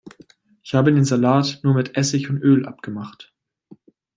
[0.63, 3.35] Ich hab den Salat nur mit Essig und Öl abgemacht.